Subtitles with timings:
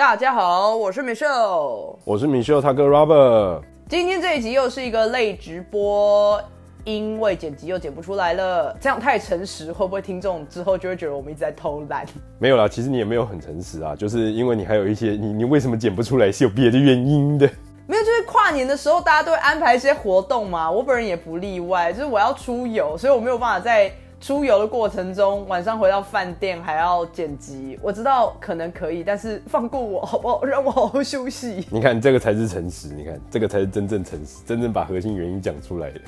[0.00, 3.60] 大家好，我是 Michelle，我是米秀他哥 Robert。
[3.86, 6.42] 今天这一集又是一个类直播，
[6.84, 12.06] 因为剪辑又剪不出来了，这样太诚实，会不会听众之后就会觉得我们一直在偷懒？
[12.38, 17.46] 没有啦，其实你也没有很诚实啊，就是因为你还有一些你你为什么剪不出来是有别的原因的。
[17.86, 23.92] 没有，就是跨年的时候大家都会安排一些活动嘛，我本人也不例外，就是我要出游，所以我没有办法在。
[24.20, 30.44] 出游的过程中，晚上回到饭店还要剪辑，我知道可能可以，但是放过我好不好？
[30.44, 31.66] 让我好好休息。
[31.72, 36.00] 你看，这个才是诚实，你看这个才是真正诚实， 真正把核心原因讲出来的。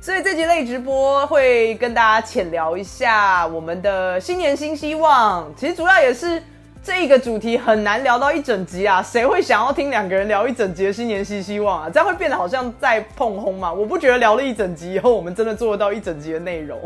[0.00, 5.52] 所以这集类直播会跟大家浅聊一下我们的新年新希望。
[5.56, 6.40] 其实主要也是
[6.80, 11.90] 这一个主题很难聊到一整集啊，谁会想要听两个人聊一整集的新年新希望啊？
[11.92, 13.72] 这样会变得好像在碰轰嘛？
[13.72, 16.78] 我不觉得聊了一整集以后，我们真的做得到一整集的内容。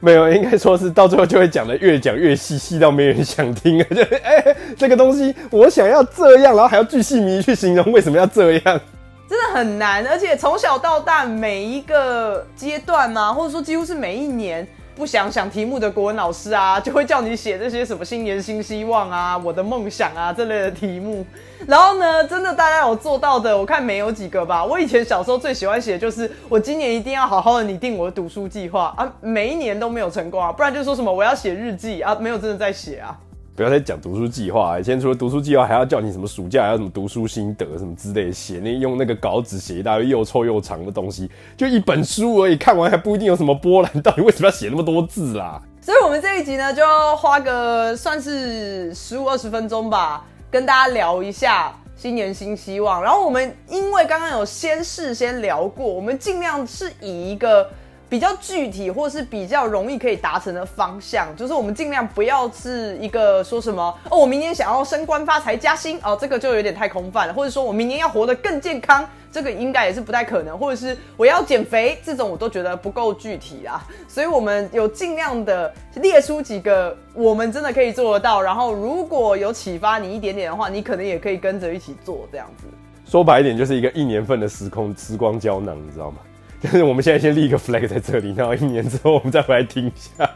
[0.00, 3.86] 没有，应该说是到最后就会讲的越讲越细，细到没人想听啊！
[3.94, 8.80] 就哎，这个东西我想要这样，然后还要巨细靡去形容为什么要这样，
[9.28, 10.06] 真的很难。
[10.06, 14.66] 而且从小到大每一个阶段嘛，或者说几乎是每一年。
[14.96, 21.26] 不想想题目的国文老师啊， 就会叫你写这些什么新年新希望啊、我的梦想啊这类的题目。
[21.66, 24.64] 然后呢，真的大家有做到的，我看没有几个吧。
[24.64, 33.18] 我以前小时候最喜欢写的就是我今年一定要好好的拟定我的读书计划啊，每一年都没有成功啊，不然就说什么我要写日记啊，没有真的在写啊。
[33.56, 45.62] 不要再讲读书计划，以前除了读书计划，还要叫你什么暑假要什么读书心得什么之类，写那用那个稿纸写一大堆又臭又长的东西，就一本书而已，看完还不一定有什么波澜，到底为什么要写那么多字啦？
[45.80, 46.82] 所以，我们这一集呢，就
[47.16, 53.00] 花个算是十五二十分钟吧，跟大家聊一下新年新希望。
[53.00, 57.70] 然后，我们因为刚刚有先事先聊过，我们尽量是以一个。
[58.14, 67.34] 比较具体或是比较容易可以达成的方向，就是我们尽量不要是一个说什么哦，我明年想要升官发财加薪哦，这个就有点太空泛了。
[67.34, 70.56] 或者说我明年要活得更健康，这个应该也是不太可能。
[70.56, 73.84] 或者是我要减肥，这种我都觉得不够具体啊。
[74.06, 82.66] 所以我们有尽量的列出几个我们真的可以做得到，然后如果有启发你一点点的话，你可能也可以跟着一起做这样子。
[83.10, 86.18] 说白一点，就是一个一年份的时空时光胶囊，你知道吗？
[86.64, 90.26] 就是我们现在先立一个 flag 在这里，然后一年之后我们再回来听一下。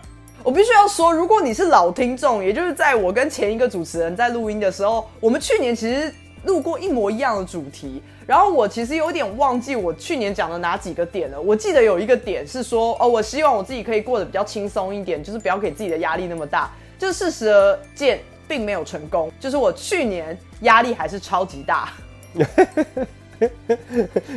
[0.42, 6.12] 我必须要说，如果你是老听众，也就是在我跟前一个主持人在录音的时候，我们去年其实
[6.44, 8.02] 录过一模一样的主题。
[8.26, 11.40] 然后我其实有点忘记我去年讲的哪几个点了。
[11.40, 16.70] 我记得有一个点是说，哦，我希望我自己可以过得比较轻松一点，就是不要给自己的压力那么大。
[16.98, 19.32] 就事实而见，并没有成功。
[19.40, 21.88] 就是我去年压力还是超级大。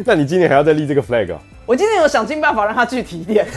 [0.05, 1.41] 那你今年还要再立这个 flag 啊？
[1.71, 3.47] 我今天有想尽办法让它具体一点，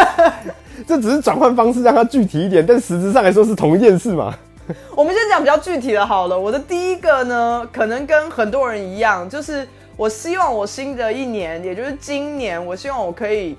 [0.88, 4.34] 这只是转换方式让它具体一点，但实质上来说是同一件事嘛。
[4.96, 6.40] 我们先讲比较具体的好了。
[6.40, 13.54] 我的第一个呢，可能跟很多人一样，就是我希望我新的一年，也就是今年，我希望我可以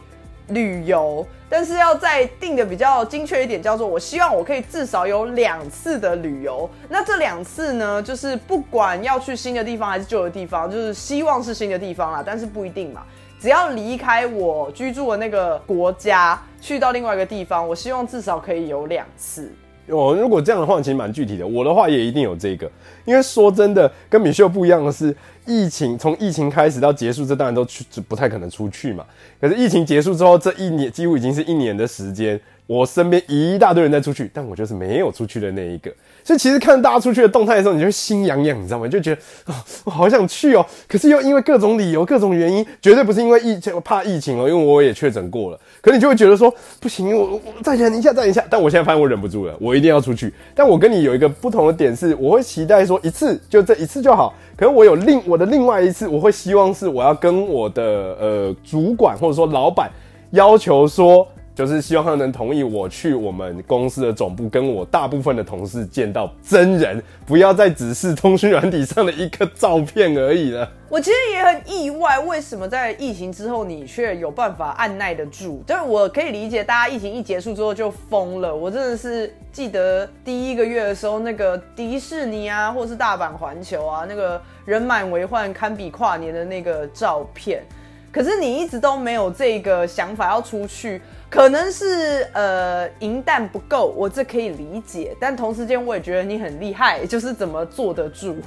[0.50, 6.70] 旅游，但是要再定的比较精确一点，叫做我希望我可以至少有两次的旅游。
[6.90, 13.04] 那这两次呢，就是不管要去新的地方还是旧的地方，就是希望是新的地方啦，但是不一定嘛。
[13.40, 19.52] 只要离开我居住的那个国家，去到另外一个地方，我希望至少可以有两次。
[19.88, 21.46] 哦，如果这样的话，其实蛮具体的。
[21.46, 22.70] 我的话也一定有这个，
[23.06, 25.16] 因为说真的，跟米秀不一样的是，
[25.46, 29.06] 疫情从疫情开始到结束，这当然都去不太可能出去嘛。
[29.40, 35.92] 可是疫情结束之后，这一年几乎已经是一年的时间，我身边一大堆人在出去，但我就是没有出去的那一个。
[36.24, 38.88] 所以其实看大家出去的动态的时候，你就会心痒痒，你知道吗？
[38.88, 40.66] 就觉得啊，我好想去哦。
[40.88, 45.60] 可是又因为各种理由、各种原因，绝对不是因为疫情怕疫情哦，因为我也确诊过了。
[45.82, 48.44] 可你就会觉得说不行，我我再忍一下，再忍一下。
[48.50, 50.34] 但我现在发现我忍不住了，我一定要出去。
[50.56, 54.34] 但我跟你有一个不同的点是，我会期待说一次就这一次就好。
[54.58, 59.92] 可是我有另我的另外一次，我会希望是我要跟我的呃主管或者说老板
[60.32, 61.28] 要求说。
[61.56, 70.70] 就是希望他能同意我去我们公司的总部，跟我大部分的同事见到真人，不要再只是通讯软体上的一个照片而已了。
[70.90, 75.64] 我其实也很意外，为什么在疫情之后你却有办法按耐得住？
[75.66, 78.54] 但我可以理解，大家疫情一结束之后就疯了。
[78.54, 87.64] 我真的是记得第一个月的时候，那个迪士尼啊，或是大阪环球啊，那个人满为患，堪比跨年的那个照片。
[88.12, 91.02] 可是你一直都没有这个想法要出去。
[91.30, 98.38] 可能是呃银弹不够，我这可以理解，但同时间我也觉得你很厉害，就是怎么坐得住。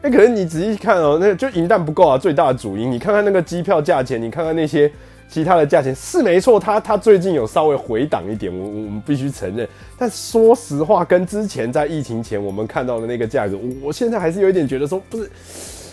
[0.00, 2.90] 那，可是你仔细看哦，那就银弹不够啊，最大的主因。
[2.90, 4.90] 你看看那个机票价钱，你看看那些
[5.28, 9.68] 其他的价钱是没错，它它最近有稍微回档一点，我我们必须承认。
[9.98, 15.28] 但说实话，跟之前在疫情前我们看到的那个价格，我我现在还是有一点觉得说，不是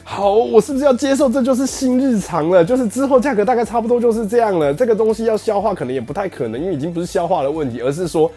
[0.07, 2.63] 好，我是不是要接受这就是新日常了？
[2.63, 4.72] 就是之后价格大概差不多就是这样了。
[4.72, 8.31] 这个东西要消化，可能也不太可能，因为已经不是消化的问题，而是说，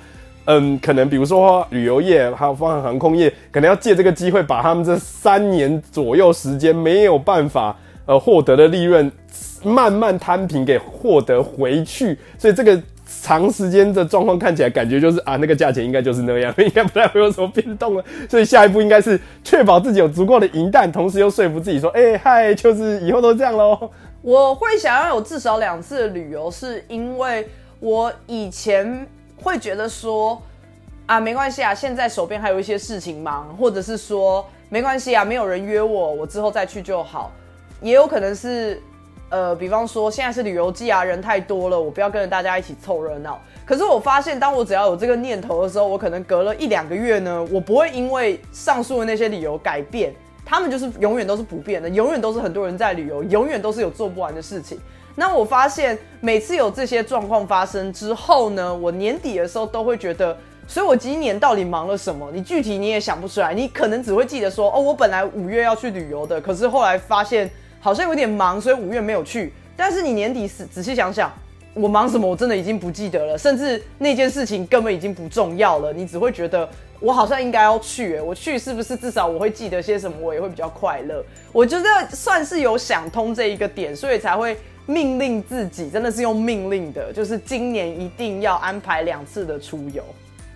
[0.46, 7.76] 嗯，可能比如说旅游业还有方航空业，可能要借这个机会把他们这三年左右时间没有办法
[8.06, 9.12] 呃获得的利润。
[9.64, 12.80] 慢慢摊平给获得回去，所以这个
[13.22, 18.04] 长时间的状况看起来感觉就是啊，那个价钱应该就是那样， 应该不太会有什么变动了。
[18.28, 23.90] 所以下一步应该是确保自己有足够的银弹，同时又说服自己说，哎嗨，就是以后都这样喽。
[24.20, 27.48] 我会想要有至少两次的旅游，是因为
[27.80, 29.06] 我以前
[29.42, 30.40] 会觉得说
[31.06, 37.32] 啊，没关系啊，现在手边还有一些事情忙，或者是说没关系啊，没有人约我，我之后再去就好。
[37.80, 38.82] 也有可能是。
[39.30, 43.38] 呃，比方说现在是旅游季啊，人太多了，我不要跟着大家一起凑热闹。
[43.66, 50.14] 可是我发现，当我只要有这个念头的时候，我可能隔了一两个月呢，我不会因为上述的那些理由改变，
[50.46, 54.80] 他们就是永远都是不变的，永远都是很多人在旅游，永远都是有做不完的事情。
[55.14, 60.34] 那我发现，每次有这些状况发生之后呢，我年底的时候都会觉得，
[60.66, 62.30] 所以我今年到底忙了什么？
[62.32, 67.50] 你具体你也想不出来，你可能只会记得说，哦，我本来五月要去旅游的，可是后来发现。
[67.80, 69.52] 好像有点忙，所以五月没有去。
[69.76, 71.32] 但是你年底仔仔细想想，
[71.74, 72.28] 我忙什么？
[72.28, 75.92] 我真的已经不记得了，甚至那件事情根本已经不重要了。
[75.92, 80.16] 你只会觉得我好像应该要去，我去是不是至少我会记得些什么？
[80.20, 81.24] 我也会比较快乐。
[81.52, 90.02] 我觉得算是有想通这一个点，所以才会命令自己，真的是用命令的，就是今年一定要安排两次的出游。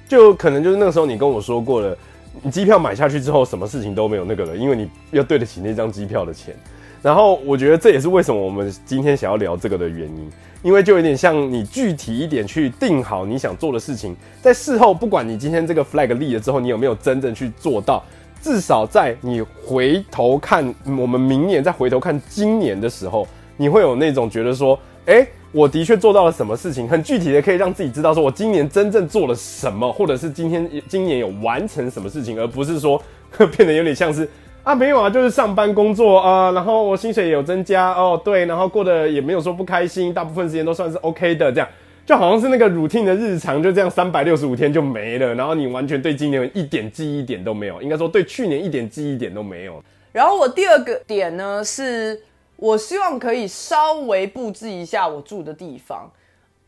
[0.08, 1.96] 就可能就是那个时候你跟我说过了，
[2.42, 6.56] 你机票买下去之后，什么事情都没有那个了，因为你要对得起那张机票的钱。
[7.02, 10.30] 然后我觉得这也是为什么我们今天想要聊这个的原因，
[10.62, 18.04] 因为就有点像你具体一点去定好你想做的事情，在事后不管你今天这个 flag 立了之后，你有没有真正去做到，
[18.40, 23.26] 至少在你回头看我们明年再回头看今年的时候，
[23.56, 33.02] 你会有那种觉得说，哎，我的确做到了什么事情，很具体的可以让自己知道说我今年真正做了什么，或者是今天今年有完成什么事情，而不是说
[33.56, 34.28] 变得有点像是。
[34.64, 41.68] 啊，没有啊，就是上班工作啊，然后我薪水也有增加哦，对，然后过得也没有说不开心，大部分时间都算是 OK 的，这样
[42.06, 49.82] 就好像是那个 routine 的日常，就这样三百六十五天就没了，然后你完全对今年一点记忆点都没有，应该说对去年一点记忆点都没有。
[50.12, 52.22] 然后我第二个点呢，是
[52.54, 56.08] 我希望可以稍微布置一下我住的地方，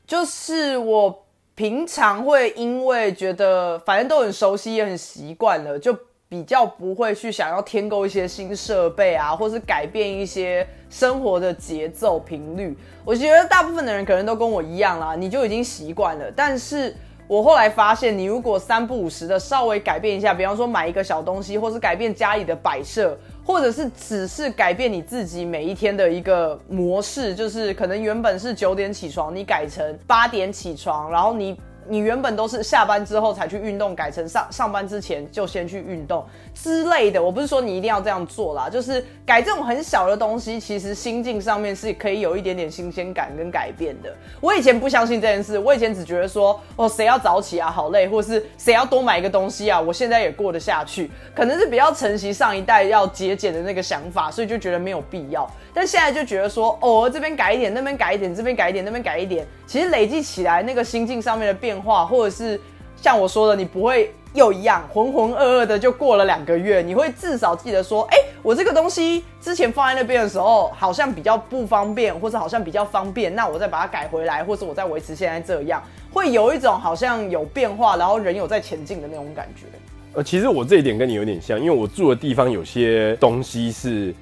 [0.05, 1.25] 就是我
[1.55, 5.97] 平常会因为觉得反正都很熟悉也很习惯了，就。
[6.35, 12.77] 比较不会去想要添购一些新设备啊，或是改变一些生活的节奏频率。
[13.05, 16.25] 我觉得大部分的人可能都跟我一样啦，你就已经习惯了。
[16.35, 16.93] 但是
[17.29, 23.17] 我后来发现，你如果三不五时的稍微改变一下，比方说买一个小东西，或是改变家里的摆设，
[23.47, 31.57] 或者是只是改变你自己每一天的一个模式，就是可能原本是九点起床，你改成八点起床，然后你。
[31.89, 37.23] 你原本都是下班之后才去运动，改成上上班之前就先去运动之类的。
[37.23, 44.11] 我不是说你一定要这样做啦，就是改这种很小的东西，其实心境上面是可以有一点点新鲜感跟改变的。
[44.41, 55.47] 我以前不相信这件事，我以前只觉得说，哦，谁要早起啊，好累，或是谁要多买一个东西啊，我现在也过得下去，可能是比较承袭上一代要节俭的那个想法，所以就觉得没有必要。
[55.75, 61.74] 但现在就觉得说，哦，这边改一点，那边改一点，这边改一点，那边改一点，其实累积起来那个心境上面的变。
[61.75, 62.61] 变化，或者是
[62.97, 79.67] 像我说的，你不会又一样浑浑噩噩的就过了两个月，你会至少记得说，哎，我这个东西之前放在那边的时候好像比较不方便，或者好像比较方便，那我再把它改回来，或者我再维持现在这样，会有一种好像有变化，然后人有在前进的那种感觉。
[80.15, 84.15] 呃，其实我这一点跟你有点像，因为我住的地方有些东西是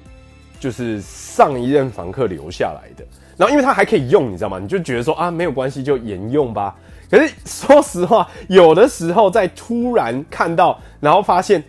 [0.63, 3.03] 就是上一任房客留下来的，
[3.35, 4.57] 然后因为它还可以用，你知道吗？
[4.57, 6.73] 你就觉得说啊，没有关系，就沿用吧。
[7.11, 11.61] 可是说实话，有的时候在突然看到，然后发现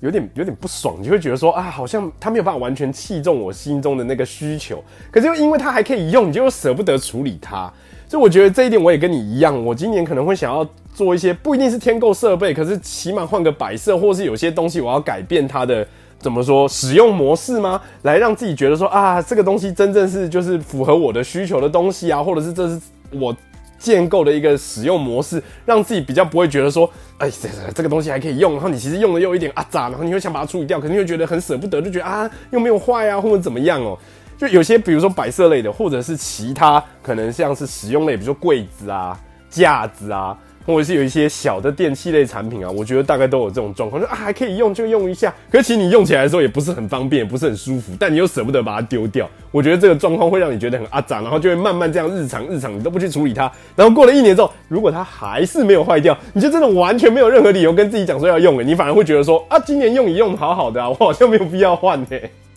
[0.00, 4.82] 有点有点不爽，你就会觉得说啊，好像他没有办法完全器重我心中的那个需求。
[5.12, 7.72] 可是又因为它还可以用，你就舍不得处理它。
[8.08, 15.86] 所以我觉得这一点我也跟你一样，我今年可能会想要做一些不一定是添购设备，可是起码换个摆设，或是有些东西我要改变它的
[16.20, 17.80] 怎么说使用模式吗？
[18.02, 23.34] 来让自己觉得说啊，这个东西真正是就是符合我的需求的东西啊，或者是这是我。
[23.80, 26.86] 建构的一个使用模式，让自己比较不会觉得说，
[27.16, 33.98] 哎，这这个东西还可以用，然后你其实用的又一点啊杂，然后你会想把它处理掉，可能又觉得很舍不得，就觉得啊又没有坏啊，或者怎么样哦。
[34.36, 40.36] 就有些比如说摆设类的，或者是其他可能像是使用类，比如说柜子啊、架子啊。
[40.66, 49.28] 或者是有一些小的电器类产品啊，我觉得大概都有这种状况，就啊还可以用就用一下，可是其实你用起来的时候也不是很方便，不是很舒服，但你又舍不得把它丢掉。
[49.50, 62.06] 我觉得这个状况会让你觉得很阿杂，然后就会慢慢这样日常日常你都不去处理它，然后过了一年之后，如果它还是没有坏掉，你就真的完全没有任何理由跟自己讲说要用了，你反而会觉得说啊今年用一用好好的啊，我好像没有必要换呢。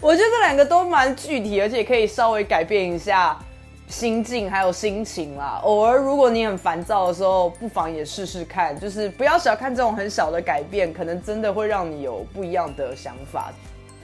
[0.02, 3.38] 我觉得这两个都蛮具体，而且可以稍微改变一下。
[3.94, 13.54] 心境还有心情啦，偶尔如果你很烦躁的时候，不妨也试试看，就是不要小看这种很小的改变，可能真的会让你有不一样的想法。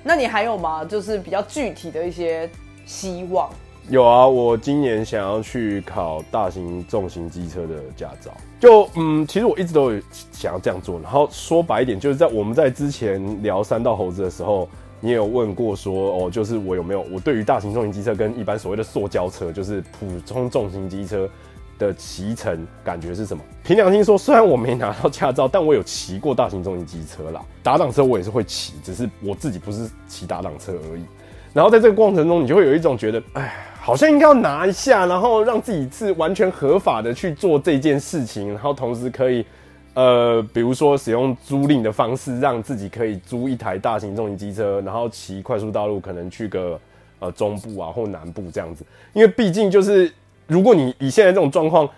[0.03, 0.85] 那你还有吗？
[0.85, 2.47] 就是比较具体的一些
[2.85, 3.49] 希望？
[3.89, 8.29] 有啊，我今年想要去考大型重型机车的驾照。
[8.59, 9.99] 就嗯，其实我一直都有
[10.31, 10.99] 想要这样做。
[10.99, 14.69] 然后说白一点，就是在我们在之前聊三道猴子的时候。
[15.01, 21.29] 你也有问过说哦，就是我有没有我对于大型重型机车跟一般所谓的塑胶车，就是普通重型机车
[21.77, 23.41] 的骑乘感觉是什么？
[23.63, 27.41] 凭良心说，虽然我没拿到驾照，但我有骑过大型重型机车啦。
[27.63, 31.03] 打挡车我也是会骑，只是我自己不是骑打挡车而已。
[31.53, 39.45] 然后在这个过程中，你就会有一种觉得，哎，好像应该要拿一下，然后让自己是完全合法的去做这件事情，然后同时可以。
[39.93, 46.79] 呃，比如说使用租赁的方式，让自己可以租一台大型重型机车，然后骑快速道路，可能去个
[47.19, 48.85] 呃中部啊或南部这样子。
[49.13, 50.11] 因为毕竟就是，
[50.47, 51.89] 如果你以现在这种状况，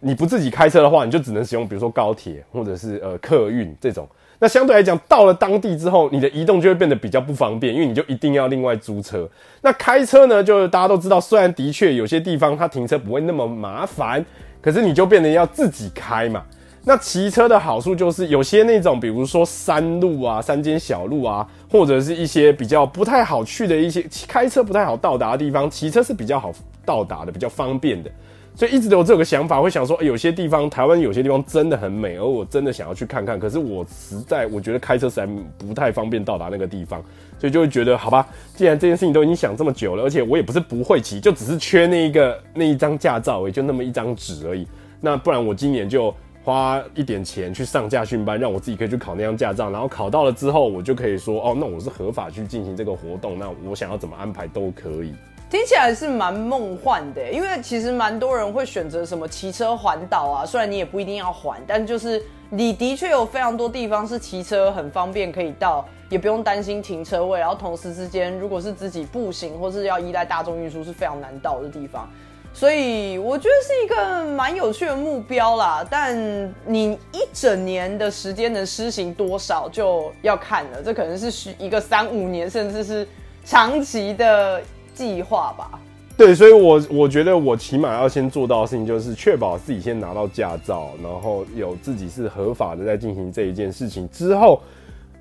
[0.00, 4.06] 你不自己开车的话，你就只能使用比如说高铁或者是呃客运这种。
[4.38, 9.26] 那相对来讲，到了当地之后，你的移动就会变得比较不方便，因为你就一定要另外租车。
[9.60, 14.22] 那开车呢，就大家都知道，虽然的确有些地方它停车不会那么麻烦，
[14.60, 16.44] 可是你就变得要自己开嘛。
[16.84, 26.52] 那骑车的好处就是，有些那种，比如说山路啊、山间小路啊，或者是一些比较不太好去的一些开车不太好到达的地方，骑车是比较好
[26.84, 28.10] 到达的，比较方便的。
[28.56, 33.38] 所以一直都有这个想法，会想说，有些地方台湾有些地方真的很美，而我真的想要去看看。
[33.38, 37.00] 可是我实在我觉得开车实在不太方便到达那个地方，
[37.38, 44.66] 所以就会觉得，好吧，既然这件事情都已经想这么久了，而且我也不是不会骑，就只是缺那一个那一张驾照，也就那么一张纸而已。
[45.00, 46.12] 那不然我今年就。
[46.44, 55.14] 花一点钱去上驾训班，让我自己可以去考那张驾照，然后考到了之后，我就可以说，哦，那我是合法去进行这个活动，那我想要怎么安排都可以。
[55.48, 72.08] 听起来是蛮梦幻的，因为其实蛮多人会选择什么骑车环岛啊，虽然你也不一定要环，但就是你的确有非常多地方是骑车很方便可以到，也不用担心停车位，然后同时之间如果是自己步行或是要依赖大众运输是非常难到的地方。
[72.54, 76.14] 所以我觉得是一个蛮有趣的目标啦，但
[76.64, 83.08] 你一整年的时间能施行多少就要看了，这可能是需一个三五年甚至是
[83.44, 84.62] 长期的
[84.94, 85.80] 计划吧。
[86.16, 94.60] 对，所以我我觉得我起码要先做到的事情就是确保自己先拿到驾照，然后有自己是合法的在进行这一件事情之后，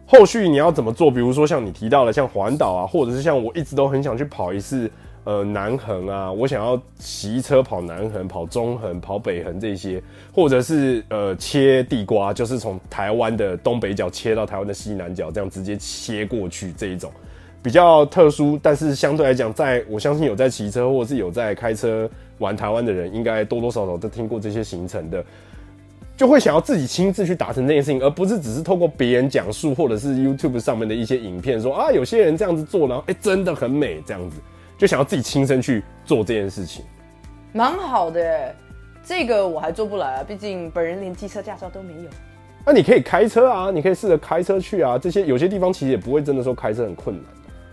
[0.06, 1.10] 后续你要怎么做？
[1.10, 4.92] 比如说像你提到的像环岛啊，或者是像我一直都很想去跑一次。
[5.24, 10.02] 呃，南横啊，我想要骑车跑南横、跑中横、跑北横这些，
[10.34, 17.12] 或者是呃切地瓜，就是从台湾的东北角切到台湾的西南角，这样直接切过去这一种
[17.62, 22.10] 比较特殊，但是相对来讲，在我相信有在骑车或者是有在开车
[22.40, 25.24] 玩台湾的人，应该多多少少都听过这些行程的，
[26.18, 34.38] 就会想要自己亲自去达成这件事情，而不是只是透过别人讲述或者是 YouTube 上面的一些影片说啊，有些人这样子做，然后哎真的很美这样子。
[34.82, 36.84] 就想要自己亲身去做这件事情，
[37.54, 38.56] 蛮好的。
[39.06, 42.10] 这个我还做不来啊，毕竟本人连机车驾照都没有。
[42.66, 44.98] 那你可以开车啊，你可以试着开车去啊。
[44.98, 47.26] 这些有些地方其实也不会真的说开车很困难。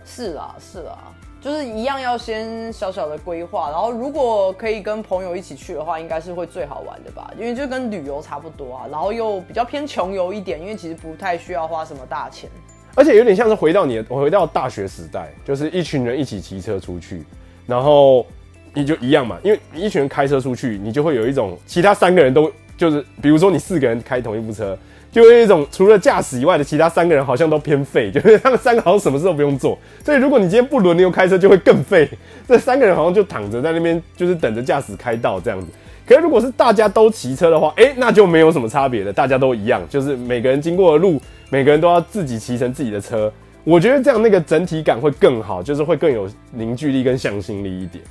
[0.05, 1.11] 是啊，是啊，
[1.41, 7.33] 就是一样要先小小的规划，然后如果可以跟朋友一起去的话，应该是会最好玩的吧？
[7.39, 12.51] 因为就跟旅游差不多啊，然后又比较偏穷游一点，因为其实不太需要花什么大钱。
[12.99, 17.23] 而且有点像是回到你的，回到大学时代，就是一群人一起骑车出去，
[17.65, 18.25] 然后
[18.73, 24.77] 你就一样嘛，因为一群人开车出去，你就会有一种其他三个人都就是，比如说你四个人开同一部车，
[25.13, 29.79] 就有一种除了驾驶以外的其他三个人好像都偏废， 就是他们三个好像什么事都不用做。
[30.03, 32.09] 所以如果你今天不轮流开车，就会更废。
[32.45, 35.67] 这三个人好像就躺着在那边，就是等着驾驶开道这样子。
[36.05, 41.21] 可是如果是大家都骑车的话，哎，那就没有什么差别的，大家都一样，就是每个人经过的路。
[41.51, 43.31] 每个人都要自己骑成自己的车，
[43.63, 48.03] 我觉得这样那个整体感会更好，就是会更有凝聚力跟向心力一点。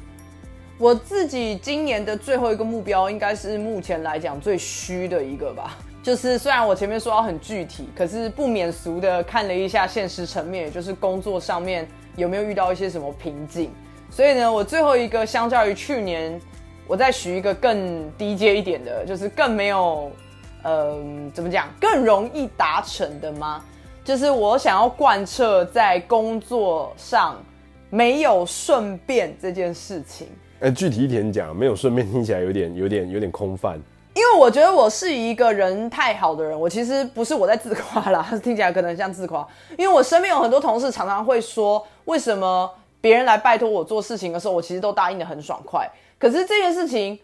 [0.76, 5.76] 我自己今年的最后一个目标，应该是目前来讲最虚的一个吧。
[6.02, 13.71] 就是虽然我前面说到很具体，可是不免俗的看了一下现实层面，也就是工作上面有没有遇到一些什么瓶颈。
[14.11, 16.40] 所以呢，我最后一个相较于去年，
[16.87, 20.11] 我再许一个更低阶一点的，就是更没有，
[20.65, 23.62] 嗯，怎么讲，更容易达成的吗？
[24.05, 27.37] 就是我想要贯彻在工作上
[27.91, 30.27] 没有顺便这件事情。
[30.61, 33.79] 哎，具体一点讲，没有顺便听起来有点、有点、有点空泛。
[34.15, 39.47] 因为我觉得我是一个人太好的人，我其实不是我在自夸啦， 听起来可能像自夸。
[39.77, 42.69] 因为我身边有很多同事常常会说，为什么
[43.00, 45.88] 别人来拜托我做事情的时候，我其实都答应的很爽快。
[46.19, 47.17] 可是这件事情，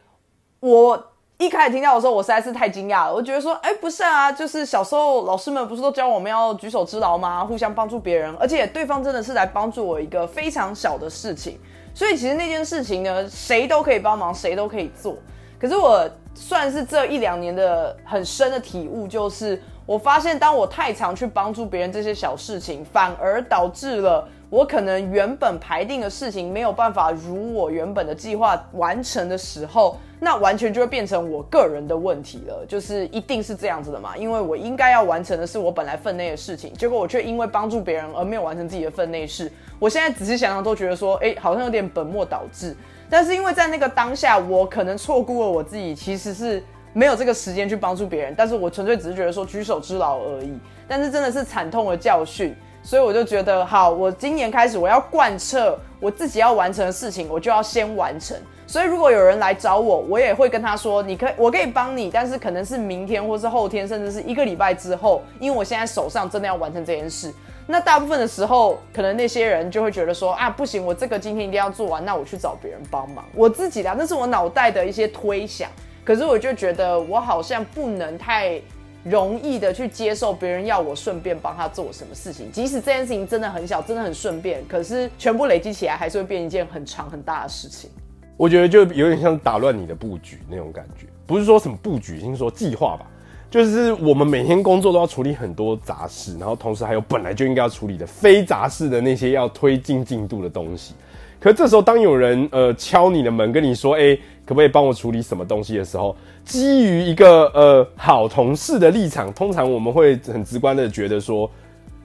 [0.60, 3.14] 我一开始听到的时候，我实在是太惊讶了。
[3.14, 7.44] 我觉得说，哎，不是啊，就是小时候老师们不是都教我们要举手之劳吗？
[7.44, 11.58] 互相帮助别人，而且对方真的是来帮助我一个非常小的事情。
[11.94, 15.16] 所以其实那件事情呢，谁都可以帮忙，谁都可以做。
[15.60, 16.08] 可是我。
[16.36, 32.64] 算是这一两年的很深的体悟，就是我发现，当我太常去帮助别人这些小事情，反而导致了我可能原本排定的事情没有办法如我原本的计划完成的时候，那完全就会变成我个人的问题了。
[32.66, 34.16] 就是一定是这样子的嘛？
[34.16, 39.52] 因为我应该要完成的是我本来分内的事情，结果我却因为帮助别人而没有完成自己的分内事。
[39.78, 42.74] 我现在仔细想想，都觉得说，哎，好像有点本末倒置。
[43.10, 46.62] 但是因为在那个当下，我可能错估了我自己，其实是
[46.94, 48.34] 没有这个时间去帮助别人。
[48.34, 50.58] 但是我纯粹只是觉得说举手之劳而已。
[50.88, 58.36] 但是真的是惨痛的教训，所以我就觉得好，我今年开始我要贯彻我自己要完成的事情，我就要先完成。
[58.66, 67.32] 所以如果有人来找我，我也会跟他说，你可以，我可以帮你，但是可能是明天或是后天，甚至是一个礼拜之后，因为我现在手上真的要完成这件事。
[67.66, 73.24] 那大部分的时候，可能那些人就会觉得说啊，不行，我这个今天一定要做完，那我去找别人帮忙。
[73.34, 75.70] 我自己的，那是我脑袋的一些推想。
[76.04, 78.60] 可是我就觉得，我好像不能太
[79.02, 87.90] 容易的去接受别人要我顺便帮他做什么事情，即使这件事情真的很小，真的很顺便，可是全部累积起来，还是会变一件很长很大的事情。
[88.36, 93.06] 我觉得就有点像打乱你的布局那种感觉，不是说什么布局，先说计划吧。
[93.54, 100.92] 就是我们每天工作都要处理很多杂事，然后同时还有本来就应该要处理的非杂事的那些要推进进度的东西。
[101.38, 104.12] 可这时候，当有人呃敲你的门，跟你说：“哎，
[104.44, 111.48] 可不可以帮我处理什么东西？”的时候，基于一个呃好同事的立场，通常我们会很直观的觉得说：“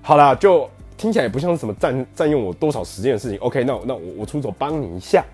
[0.04, 3.40] 好啦，就听起来也不像是什么占占用我多少时间的事情。
[3.40, 5.26] ”OK，那那我我出手帮你一下。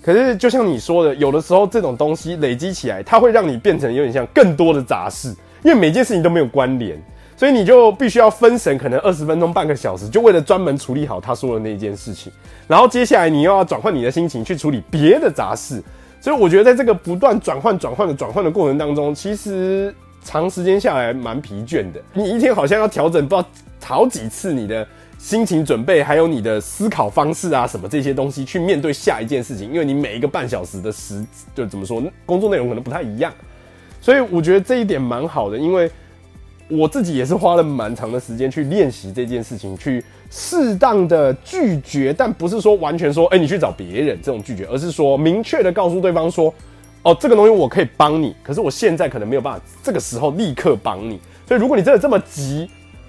[0.00, 5.34] 可是就像你说的，有的时候这种东西累积起来，它会让你变成有点像更多的杂事。
[5.62, 7.00] 因为每件事情都没有关联，
[7.36, 12.32] 所以你就必须要分神，可能二十分钟、半个小时，就为了专门处理好他说的那件事情。
[12.66, 15.82] 然后接下来你又要转换你的心情去处理别的杂事。
[16.20, 19.94] 所以我觉得在这个不断转换、转换的转换的过程当中，其实
[20.24, 22.02] 长时间下来蛮疲倦的。
[22.12, 23.48] 你一天好像要调整不知道
[23.80, 24.84] 好几次你的
[25.16, 33.32] 心情准备，还有你的思考方式啊什么这些东西去面对下一件事情，因为你每一个半小时的时就怎么说工作内容可能不太一样。
[34.00, 35.90] 所以我觉得这一点蛮好的，因为
[36.68, 46.52] 我自己也是花了蛮长的时间去练习这件事情，去适当的拒绝，但不是说完全说，哎，你去找别人这种拒绝，而是说明确的告诉对方说，
[47.02, 52.68] 哦，这个东西我可以帮你，可是我现在可能没有办法这个时候立刻帮你，所以如果你真的这么急，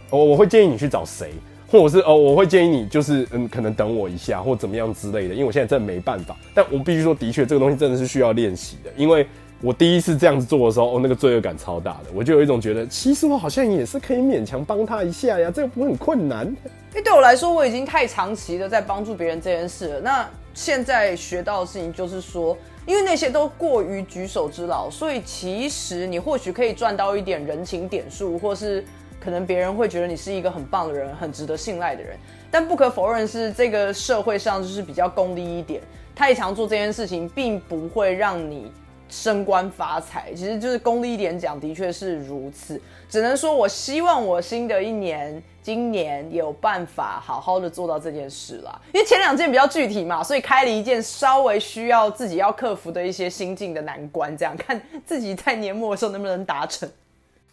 [0.10, 1.32] 我我会建议你去找谁，
[1.68, 9.28] 或者是哦，我会建议你就是嗯，可能等我一下或怎么样之类的，因为我现在真的没办法，但我必须说，的确这个东西真的是需要练习的，因为。
[9.62, 16.46] 我第一次这样子做的时候，哦，那个罪恶感超大的，我就有一种觉得，其实我好像也是可以勉强帮他一下呀，这个不会很困难。
[16.48, 20.00] 因为对我来说，我已经太长期的在帮助别人这件事了。
[20.00, 28.82] 那现在学到的事情就是说，因为那些都过于举手之劳，所以其实你或许可以赚到一点人情点数，或是
[29.20, 32.18] 可能别人会觉得你是一个很棒的人，很值得信赖的人。
[32.50, 35.82] 但不可否认是这个社会上就是比较功利一点，
[36.16, 38.72] 太常做这件事情，并不会让你。
[39.10, 42.80] 升官发财，其实就是功利一点讲，的确是如此。
[43.10, 48.80] 只能说，我希望我新的一年，今年有办法好好的做到这件事啦。
[48.94, 56.88] 因为前两件比较具体嘛，所以开了一件稍微需要自己要克服的一些心境的难关，这样看自己在年末的时候能不能达成。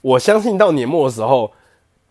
[0.03, 1.51] 我相信到年末的时候，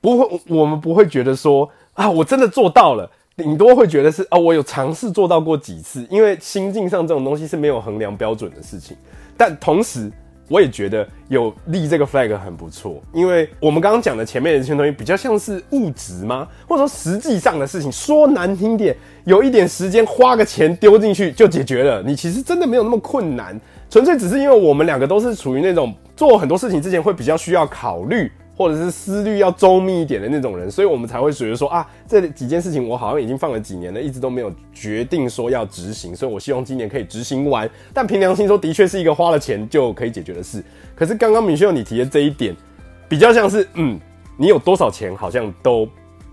[0.01, 3.09] 不会，我们不会觉得说啊，我真的做到了。
[3.37, 8.95] 顶多会觉得是啊，我有尝试做到过几次，因为心境上这种东西是没有衡量标准的事情。
[9.37, 10.11] 但同时，
[10.47, 16.47] 我也觉得有立这个 flag 很不错，因为我们刚刚讲的前面的这些东西比较像是物质吗？
[16.67, 22.03] 或者说实际上的事情，说难听点，有一点时间花个钱丢进去就解决了。
[22.03, 37.69] 你其实真的没有那么困难，纯粹只是因为我们两个都是处于那种做很多事情之前会比较需要考虑或者是思虑要周密一点的那种人，所以我们才会觉得说啊，这几件事情我好像已经放了几年了，一直都没有决定说要执行，所以我希望今年可以执行完。
[37.93, 40.63] 但凭良心说，的确是一个花了钱就可以解决的事。
[40.95, 42.55] 可是刚刚米秀你提的这一点，
[43.09, 43.99] 比较像是嗯，
[44.37, 45.87] 你有多少钱好像都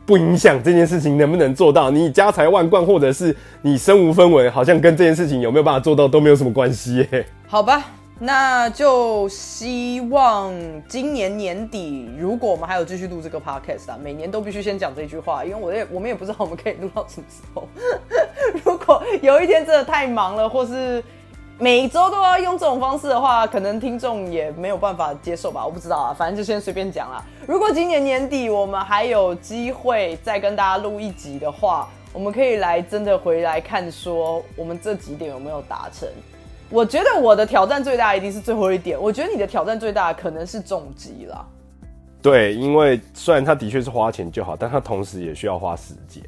[0.07, 7.07] 不影响这件事情能不能做到，你家财万贯或者是你身无分文，好像跟这件事情有没有办法做到都没有什么关系。
[7.49, 7.85] 好吧。
[8.19, 10.55] 那就希望
[10.89, 17.67] 今年年底，如果我们还有继续录这个 podcast 啊，每年都必须先讲这句话，因为我也我们也不知道我们可以录到什么时候。
[18.65, 21.03] 如果有一天真的太忙了，或是
[21.59, 27.25] 每周都要用这种方式的话，可能听众也没有办法接受吧，我不知道啊，反正就先随便讲啦。
[27.47, 36.09] 如果今年年底我们还有机会再跟大家录一集的话，我们可以来真的回来看，说我们这几点有没有达成。
[36.73, 38.99] 我觉得我的挑战最大一定是最后一点。
[39.01, 41.45] 我觉得你的挑战最大可能是重疾啦。
[42.23, 46.23] 对，因为虽然它的确是花钱就好，但它同时也需要花时间。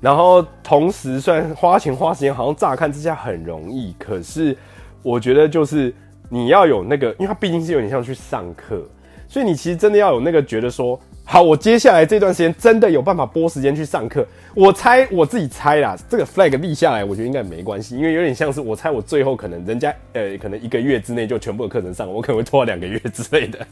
[0.00, 4.56] 然后同时虽然花钱花时间，好像乍看之下很容易，可是
[5.02, 5.94] 我觉得就是
[6.30, 8.82] 你要有那个，因为它毕竟是有点像去上课，
[9.28, 10.98] 所以你其实真的要有那个觉得说。
[11.24, 14.26] 好，我接下来这段时间真的有办法拨时间去上课。
[14.54, 23.66] 我猜我自己猜啦，这个 flag 立下来，我觉得应该没关系，因为有点像是我猜我最后可能人家呃，可能一个月之内就全部的课程上，我可能会拖两个月之类的。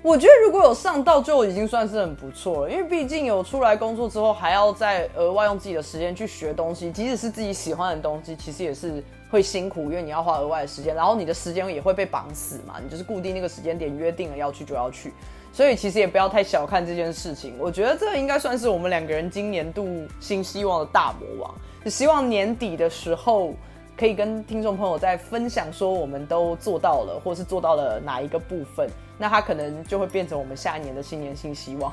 [0.00, 15.12] 我觉得如果有上到，就已经算是很不错了，因为毕竟有出来工作之后，还要再额外用自己的时间去学东西，即使是自己喜欢的东西，其实也是会辛苦，因为你要花额外的时间，然后你的时间也会被绑死嘛，你就是固定那个时间点，约定了要去就要去。
[15.54, 21.54] 所以其实也不要太小看这件事情，我觉得这应该算是我们两个人今年度新希望的大魔王。
[21.88, 23.54] 希望年底的时候
[23.96, 31.92] 可以跟听众朋友再分享，说我们都做到了，或是做到了哪一个部分，那他可能就会变成我们下一年的新年新希望。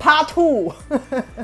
[0.00, 0.72] Part Two，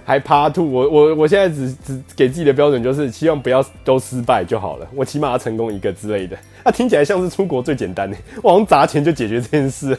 [0.04, 6.36] 还 Part Two，我我我现在只只给自己的标准就是希望不要都失败就好了，我起码要成功一个之类的。
[6.64, 9.96] 那听起来像是出国最简单的，我用砸钱就解决这件事。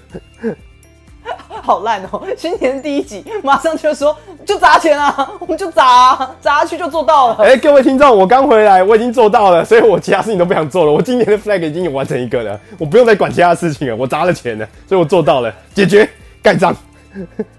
[1.65, 2.21] 好烂哦！
[2.37, 7.35] 新年第一集马上就说就砸钱啊， 我们就砸砸下去就做到了。
[7.39, 10.91] 哎，各位听众，我刚回来，我已经做到了，所以我其他事情都不想做了。
[10.91, 13.95] 我今年的 flag 已经有完成一个了，我不用再管其他事情了。
[13.95, 16.07] 我砸了钱了，所以我做到了，解决
[16.43, 16.75] 盖章。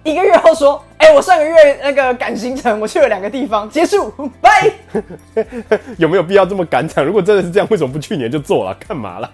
[0.05, 4.71] 一个月后说，哎，我上个月那个赶行程，我去了两个地方，结束，拜。
[5.99, 7.05] 有没有必要这么赶场？
[7.05, 8.77] 如果真的是这样，为什么不去年就做了？
[8.87, 9.29] 干嘛了？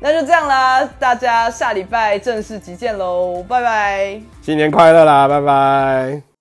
[0.00, 6.37] 那就这样啦，大家下礼拜正式集见喽，拜拜，新年快乐啦，拜拜。